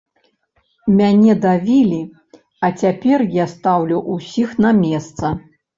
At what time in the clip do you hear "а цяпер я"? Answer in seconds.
2.67-3.45